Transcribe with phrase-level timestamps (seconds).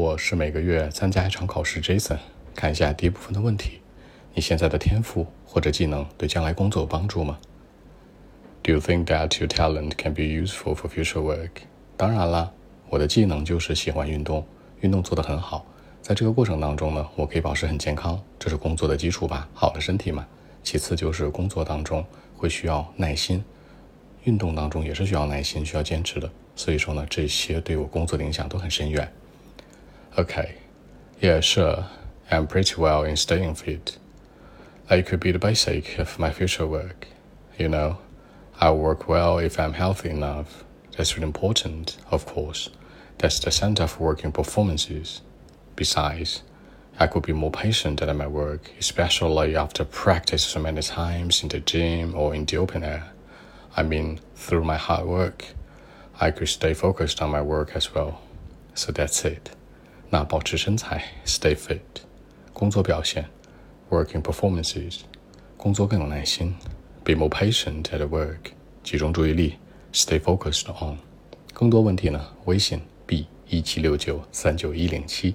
[0.00, 2.16] 我是每个月参加一场考试，Jason。
[2.54, 3.82] 看一下第一部分的问题：
[4.32, 7.38] 你现在的天赋或者技能对将来工作有帮助吗
[8.62, 11.50] ？Do you think that your talent can be useful for future work？
[11.98, 12.50] 当然啦，
[12.88, 14.46] 我的技能就是喜欢运动，
[14.80, 15.66] 运动做得很好。
[16.00, 20.26] 在这个过程当中呢，我可以保持很健康，这是工作的基础吧，好的身体嘛。
[20.62, 22.02] 其次就是工作当中
[22.34, 23.44] 会需要耐心，
[24.24, 26.30] 运动当中也是需要耐心、需要坚持的。
[26.56, 29.06] 所以说呢，这些对我工作的影响都很深远。
[30.18, 30.56] Okay,
[31.20, 31.86] yeah, sure,
[32.32, 33.96] I'm pretty well in staying fit.
[34.88, 37.06] That could be the basic of my future work.
[37.56, 37.98] You know,
[38.60, 40.64] I work well if I'm healthy enough.
[40.96, 42.70] That's really important, of course.
[43.18, 45.20] That's the center of working performances.
[45.76, 46.42] Besides,
[46.98, 51.50] I could be more patient at my work, especially after practice so many times in
[51.50, 53.12] the gym or in the open air.
[53.76, 55.44] I mean, through my hard work.
[56.20, 58.20] I could stay focused on my work as well.
[58.74, 59.54] So that's it.
[60.12, 61.78] 那保持身材，stay fit。
[62.52, 63.24] 工作表现
[63.90, 65.02] ，working performances。
[65.56, 66.52] 工作更有耐心
[67.04, 68.50] ，be more patient at work。
[68.82, 69.54] 集中注意力
[69.92, 70.98] ，stay focused on。
[71.54, 72.26] 更多问题呢？
[72.46, 75.28] 微信 b 一七六九三九一零七。